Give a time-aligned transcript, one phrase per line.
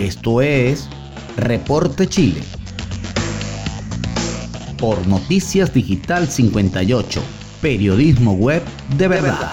[0.00, 0.88] Esto es
[1.36, 2.40] Reporte Chile.
[4.78, 7.22] Por Noticias Digital 58,
[7.60, 8.62] periodismo web
[8.96, 9.52] de verdad.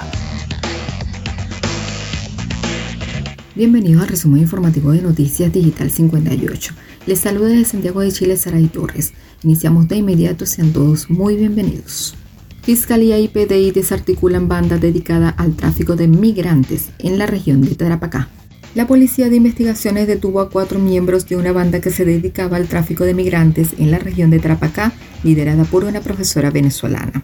[3.55, 6.73] Bienvenidos al resumen informativo de Noticias Digital 58.
[7.07, 9.11] Les saluda desde Santiago de Chile Saray Torres.
[9.43, 12.15] Iniciamos de inmediato, sean todos muy bienvenidos.
[12.61, 18.29] Fiscalía y PDI desarticulan banda dedicada al tráfico de migrantes en la región de Tarapacá.
[18.77, 22.67] La Policía de Investigaciones detuvo a cuatro miembros de una banda que se dedicaba al
[22.67, 27.23] tráfico de migrantes en la región de Tarapacá, liderada por una profesora venezolana.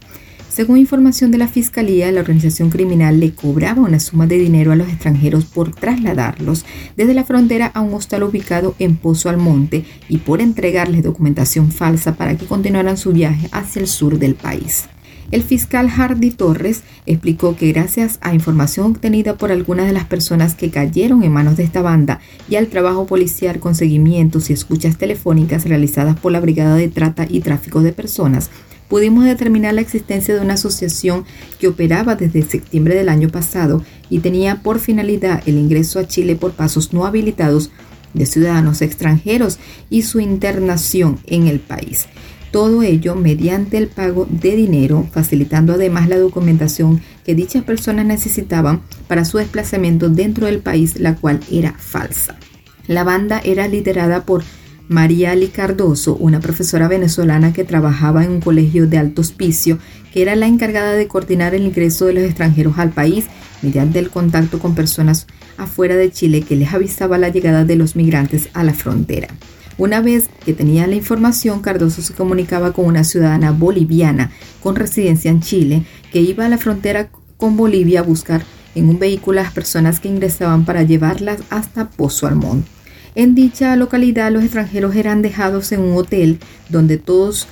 [0.50, 4.76] Según información de la Fiscalía, la organización criminal le cobraba una suma de dinero a
[4.76, 6.66] los extranjeros por trasladarlos
[6.98, 12.16] desde la frontera a un hostal ubicado en Pozo Almonte y por entregarles documentación falsa
[12.16, 14.86] para que continuaran su viaje hacia el sur del país.
[15.34, 20.54] El fiscal Hardy Torres explicó que gracias a información obtenida por algunas de las personas
[20.54, 25.00] que cayeron en manos de esta banda y al trabajo policial con seguimientos y escuchas
[25.00, 28.52] telefónicas realizadas por la Brigada de Trata y Tráfico de Personas,
[28.88, 31.26] pudimos determinar la existencia de una asociación
[31.60, 36.36] que operaba desde septiembre del año pasado y tenía por finalidad el ingreso a Chile
[36.36, 37.72] por pasos no habilitados
[38.14, 39.58] de ciudadanos extranjeros
[39.90, 42.06] y su internación en el país.
[42.54, 48.82] Todo ello mediante el pago de dinero, facilitando además la documentación que dichas personas necesitaban
[49.08, 52.38] para su desplazamiento dentro del país, la cual era falsa.
[52.86, 54.44] La banda era liderada por
[54.88, 59.80] María Ali Cardoso, una profesora venezolana que trabajaba en un colegio de alto hospicio,
[60.14, 63.26] que era la encargada de coordinar el ingreso de los extranjeros al país
[63.64, 65.26] mediante el contacto con personas
[65.58, 69.30] afuera de Chile que les avisaba la llegada de los migrantes a la frontera.
[69.78, 75.32] Una vez que tenía la información, Cardoso se comunicaba con una ciudadana boliviana con residencia
[75.32, 78.44] en Chile que iba a la frontera con Bolivia a buscar
[78.76, 82.66] en un vehículo a las personas que ingresaban para llevarlas hasta Pozo Almón.
[83.16, 86.40] En dicha localidad los extranjeros eran dejados en un hotel
[86.70, 87.48] donde todos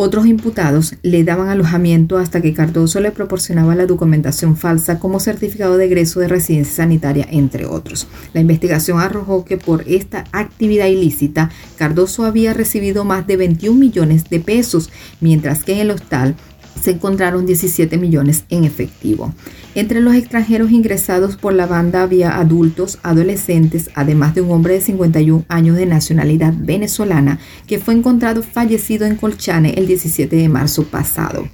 [0.00, 5.76] otros imputados le daban alojamiento hasta que Cardoso le proporcionaba la documentación falsa como certificado
[5.76, 8.06] de egreso de residencia sanitaria, entre otros.
[8.32, 14.30] La investigación arrojó que por esta actividad ilícita, Cardoso había recibido más de 21 millones
[14.30, 14.90] de pesos,
[15.20, 16.34] mientras que en el hostal
[16.80, 19.34] se encontraron 17 millones en efectivo.
[19.74, 24.80] Entre los extranjeros ingresados por la banda había adultos, adolescentes, además de un hombre de
[24.80, 30.84] 51 años de nacionalidad venezolana que fue encontrado fallecido en Colchane el 17 de marzo
[30.84, 31.48] pasado.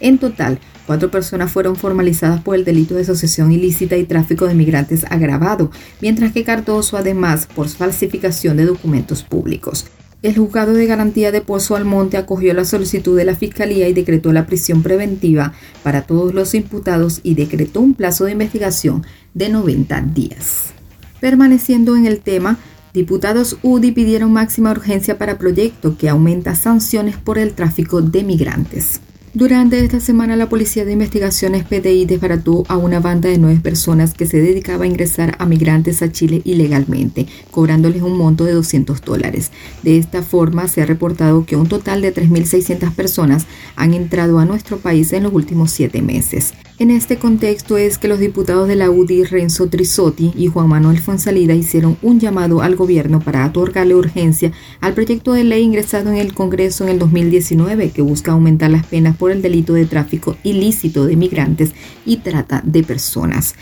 [0.00, 4.54] En total, cuatro personas fueron formalizadas por el delito de asociación ilícita y tráfico de
[4.54, 5.70] migrantes agravado,
[6.02, 9.86] mientras que Cardoso además por falsificación de documentos públicos.
[10.24, 14.32] El juzgado de garantía de Pozo Almonte acogió la solicitud de la Fiscalía y decretó
[14.32, 15.52] la prisión preventiva
[15.82, 19.04] para todos los imputados y decretó un plazo de investigación
[19.34, 20.72] de 90 días.
[21.20, 22.56] Permaneciendo en el tema,
[22.94, 29.02] diputados UDI pidieron máxima urgencia para proyecto que aumenta sanciones por el tráfico de migrantes.
[29.34, 34.14] Durante esta semana, la Policía de Investigaciones PDI desbarató a una banda de nueve personas
[34.14, 39.00] que se dedicaba a ingresar a migrantes a Chile ilegalmente, cobrándoles un monto de 200
[39.00, 39.50] dólares.
[39.82, 44.44] De esta forma, se ha reportado que un total de 3.600 personas han entrado a
[44.44, 46.54] nuestro país en los últimos siete meses.
[46.84, 50.98] En este contexto es que los diputados de la UDI Renzo Trisotti y Juan Manuel
[50.98, 54.52] Fonsalida hicieron un llamado al gobierno para otorgarle urgencia
[54.82, 58.84] al proyecto de ley ingresado en el Congreso en el 2019 que busca aumentar las
[58.84, 61.72] penas por el delito de tráfico ilícito de migrantes
[62.04, 63.54] y trata de personas.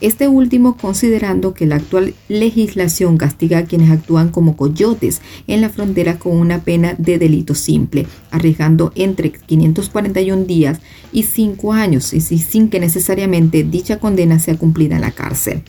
[0.00, 5.68] Este último considerando que la actual legislación castiga a quienes actúan como coyotes en la
[5.68, 10.80] frontera con una pena de delito simple, arriesgando entre 541 días
[11.12, 15.62] y 5 años y sin que necesariamente dicha condena sea cumplida en la cárcel.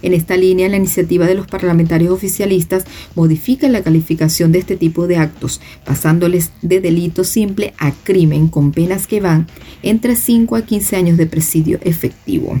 [0.00, 2.84] En esta línea, la iniciativa de los parlamentarios oficialistas
[3.16, 8.70] modifica la calificación de este tipo de actos, pasándoles de delito simple a crimen con
[8.70, 9.48] penas que van
[9.82, 12.60] entre 5 a 15 años de presidio efectivo.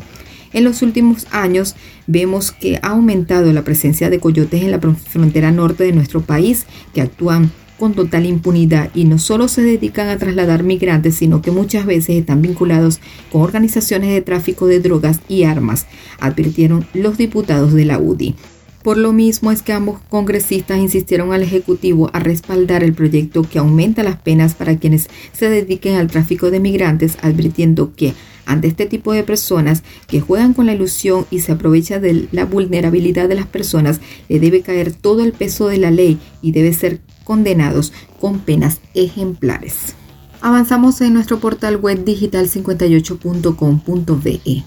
[0.52, 1.74] En los últimos años
[2.06, 6.66] vemos que ha aumentado la presencia de coyotes en la frontera norte de nuestro país,
[6.94, 11.50] que actúan con total impunidad y no solo se dedican a trasladar migrantes, sino que
[11.50, 13.00] muchas veces están vinculados
[13.32, 15.86] con organizaciones de tráfico de drogas y armas,
[16.20, 18.36] advirtieron los diputados de la UDI.
[18.82, 23.58] Por lo mismo es que ambos congresistas insistieron al Ejecutivo a respaldar el proyecto que
[23.58, 28.14] aumenta las penas para quienes se dediquen al tráfico de migrantes, advirtiendo que
[28.46, 32.44] ante este tipo de personas que juegan con la ilusión y se aprovechan de la
[32.44, 36.72] vulnerabilidad de las personas, le debe caer todo el peso de la ley y debe
[36.72, 39.94] ser condenados con penas ejemplares.
[40.40, 44.64] Avanzamos en nuestro portal web digital58.com.be.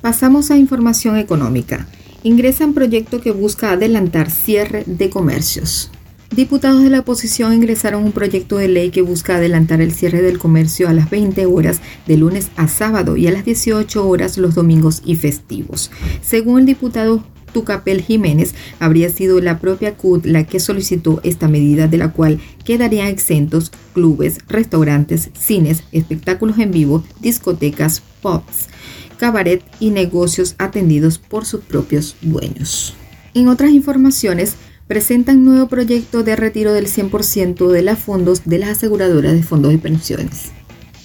[0.00, 1.88] Pasamos a información económica.
[2.22, 5.90] Ingresa en proyecto que busca adelantar cierre de comercios.
[6.30, 10.38] Diputados de la oposición ingresaron un proyecto de ley que busca adelantar el cierre del
[10.38, 14.54] comercio a las 20 horas de lunes a sábado y a las 18 horas los
[14.54, 15.90] domingos y festivos.
[16.20, 21.88] Según el diputado Tucapel Jiménez, habría sido la propia CUT la que solicitó esta medida
[21.88, 28.68] de la cual quedarían exentos clubes, restaurantes, cines, espectáculos en vivo, discotecas, pubs,
[29.16, 32.94] cabaret y negocios atendidos por sus propios dueños.
[33.34, 34.56] En otras informaciones,
[34.88, 39.70] presentan nuevo proyecto de retiro del 100% de los fondos de las aseguradoras de fondos
[39.70, 40.50] de pensiones.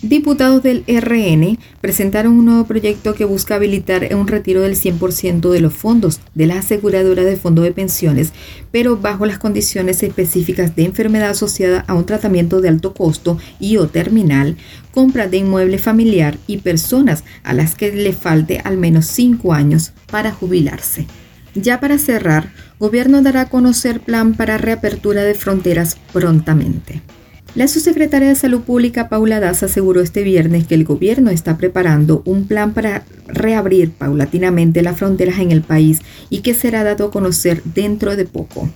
[0.01, 5.61] Diputados del RN presentaron un nuevo proyecto que busca habilitar un retiro del 100% de
[5.61, 8.33] los fondos de las aseguradoras de fondos de pensiones,
[8.71, 13.77] pero bajo las condiciones específicas de enfermedad asociada a un tratamiento de alto costo y
[13.77, 14.57] o terminal,
[14.91, 19.93] compra de inmueble familiar y personas a las que le falte al menos 5 años
[20.09, 21.05] para jubilarse.
[21.55, 22.51] Ya para cerrar,
[22.83, 27.01] Gobierno dará a conocer plan para reapertura de fronteras prontamente.
[27.55, 32.23] La subsecretaria de Salud Pública Paula Daza aseguró este viernes que el gobierno está preparando
[32.25, 37.11] un plan para reabrir paulatinamente las fronteras en el país y que será dado a
[37.11, 38.69] conocer dentro de poco.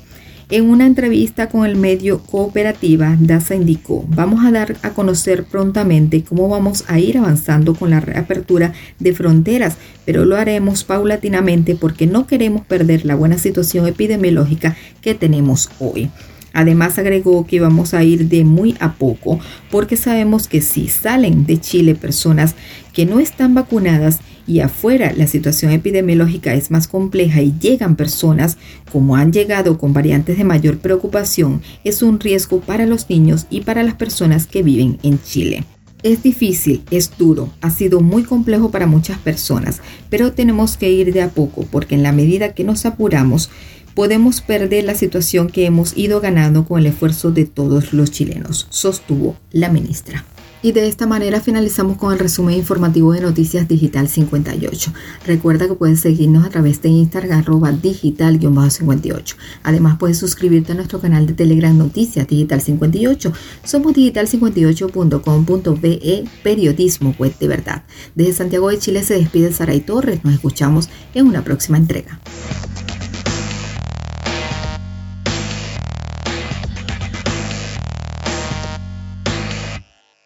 [0.50, 6.24] En una entrevista con el medio Cooperativa, DASA indicó, vamos a dar a conocer prontamente
[6.24, 12.08] cómo vamos a ir avanzando con la reapertura de fronteras, pero lo haremos paulatinamente porque
[12.08, 16.10] no queremos perder la buena situación epidemiológica que tenemos hoy.
[16.54, 21.46] Además agregó que vamos a ir de muy a poco porque sabemos que si salen
[21.46, 22.56] de Chile personas
[22.94, 28.58] que no están vacunadas y afuera la situación epidemiológica es más compleja y llegan personas
[28.92, 33.62] como han llegado con variantes de mayor preocupación, es un riesgo para los niños y
[33.62, 35.66] para las personas que viven en Chile.
[36.04, 41.12] Es difícil, es duro, ha sido muy complejo para muchas personas, pero tenemos que ir
[41.12, 43.50] de a poco porque en la medida que nos apuramos,
[43.96, 48.68] podemos perder la situación que hemos ido ganando con el esfuerzo de todos los chilenos,
[48.70, 50.24] sostuvo la ministra.
[50.64, 54.92] Y de esta manera finalizamos con el resumen informativo de Noticias Digital 58.
[55.26, 59.36] Recuerda que puedes seguirnos a través de Instagram arroba digital-58.
[59.62, 63.32] Además puedes suscribirte a nuestro canal de Telegram Noticias Digital 58.
[63.64, 67.84] Somos digital58.com.be Periodismo Web de Verdad.
[68.16, 70.24] Desde Santiago de Chile se despide Saray Torres.
[70.24, 72.20] Nos escuchamos en una próxima entrega.